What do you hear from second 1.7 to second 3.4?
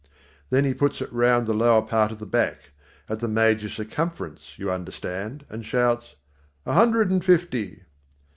part of the back at the